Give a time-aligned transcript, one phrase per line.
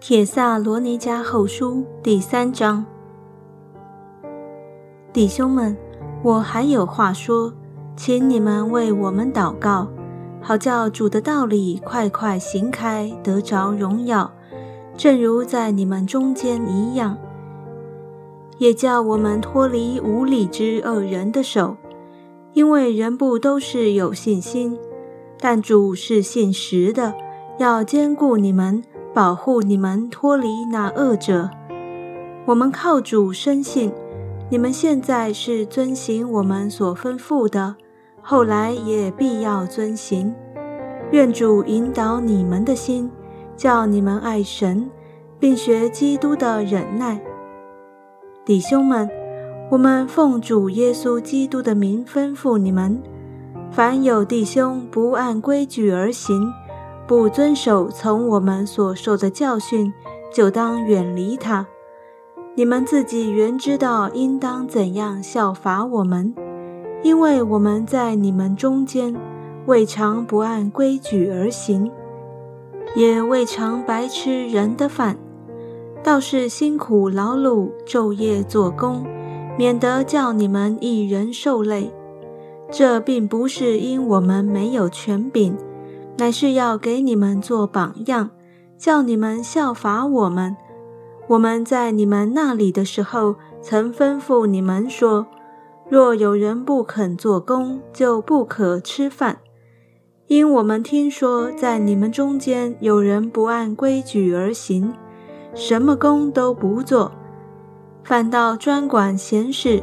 [0.00, 2.82] 铁萨罗尼迦后书第三章，
[5.12, 5.76] 弟兄们，
[6.22, 7.52] 我还有话说，
[7.96, 9.86] 请你们为我们祷告，
[10.40, 14.32] 好叫主的道理快快行开，得着荣耀，
[14.96, 17.18] 正如在你们中间一样，
[18.56, 21.76] 也叫我们脱离无理之恶人的手，
[22.54, 24.78] 因为人不都是有信心，
[25.38, 27.12] 但主是信实的，
[27.58, 28.82] 要兼顾你们。
[29.12, 31.50] 保护你们脱离那恶者。
[32.46, 33.92] 我们靠主深信，
[34.48, 37.76] 你们现在是遵行我们所吩咐的，
[38.22, 40.34] 后来也必要遵行。
[41.12, 43.10] 愿主引导你们的心，
[43.56, 44.88] 叫你们爱神，
[45.38, 47.20] 并学基督的忍耐。
[48.44, 49.08] 弟兄们，
[49.70, 53.02] 我们奉主耶稣基督的名吩咐你们：
[53.70, 56.52] 凡有弟兄不按规矩而行，
[57.10, 59.92] 不遵守从我们所受的教训，
[60.32, 61.66] 就当远离他。
[62.54, 66.32] 你们自己原知道应当怎样效法我们，
[67.02, 69.16] 因为我们在你们中间
[69.66, 71.90] 未尝不按规矩而行，
[72.94, 75.18] 也未尝白吃人的饭，
[76.04, 79.04] 倒是辛苦劳碌，昼夜做工，
[79.58, 81.92] 免得叫你们一人受累。
[82.70, 85.56] 这并不是因我们没有权柄。
[86.20, 88.28] 乃是要给你们做榜样，
[88.76, 90.54] 叫你们效法我们。
[91.28, 95.26] 我们在你们那里的时候，曾吩咐你们说：
[95.88, 99.38] 若有人不肯做工，就不可吃饭。
[100.26, 104.92] 因我们听说，在你们中间有人不按规矩而行，
[105.54, 107.12] 什么工都不做，
[108.04, 109.82] 反倒专管闲事。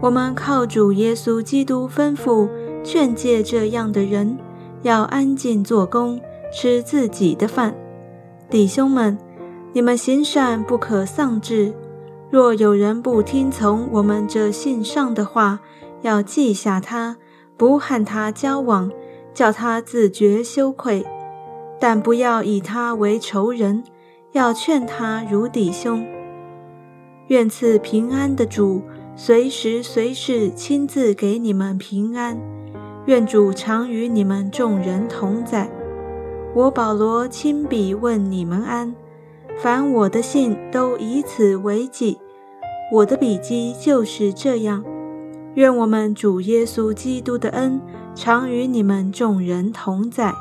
[0.00, 2.48] 我们靠主耶稣基督吩咐
[2.82, 4.38] 劝诫这样的人。
[4.82, 6.20] 要安静做工，
[6.52, 7.74] 吃自己的饭。
[8.48, 9.18] 弟兄们，
[9.72, 11.74] 你们行善不可丧志。
[12.30, 15.60] 若有人不听从我们这信上的话，
[16.02, 17.16] 要记下他，
[17.56, 18.90] 不和他交往，
[19.32, 21.04] 叫他自觉羞愧。
[21.80, 23.84] 但不要以他为仇人，
[24.32, 26.04] 要劝他如弟兄。
[27.28, 28.82] 愿赐平安的主，
[29.14, 32.40] 随时随事亲自给你们平安。
[33.08, 35.66] 愿主常与你们众人同在。
[36.54, 38.94] 我保罗亲笔问你们安，
[39.56, 42.18] 凡我的信都以此为己。
[42.92, 44.84] 我的笔迹就是这样。
[45.54, 47.80] 愿我们主耶稣基督的恩
[48.14, 50.34] 常与你们众人同在。